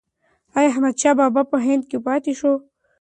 [0.57, 2.53] ایا احمدشاه بابا په هند کې پاتې شو؟